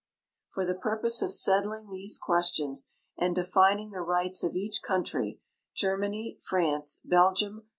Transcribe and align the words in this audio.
For 0.49 0.65
the 0.65 0.73
j^urpose 0.73 1.21
of 1.21 1.31
settling 1.31 1.91
these 1.91 2.17
questions 2.17 2.89
and 3.19 3.35
defining 3.35 3.91
the 3.91 4.01
rights 4.01 4.41
of 4.43 4.55
each 4.55 4.81
country, 4.81 5.41
Germany, 5.75 6.39
France, 6.41 7.01
Belgium. 7.05 7.67